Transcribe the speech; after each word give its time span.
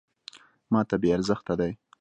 .ماته 0.71 0.95
بې 1.01 1.09
ارزښته 1.15 1.53
دی. 1.59 1.71